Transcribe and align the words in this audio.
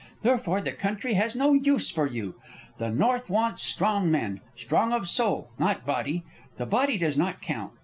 Therefore 0.23 0.61
the 0.61 0.71
country 0.71 1.13
has 1.13 1.35
no 1.35 1.53
use 1.53 1.91
for 1.91 2.07
you. 2.07 2.33
The 2.79 2.89
north 2.89 3.29
wants 3.29 3.61
strong 3.61 4.09
men, 4.09 4.41
strong 4.55 4.93
of 4.93 5.07
soul, 5.07 5.49
not 5.59 5.85
body. 5.85 6.23
The 6.57 6.65
body 6.65 6.97
does 6.97 7.19
not 7.19 7.39
count. 7.39 7.73